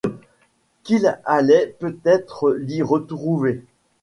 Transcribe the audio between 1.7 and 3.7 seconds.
peut-être l’y retrouver.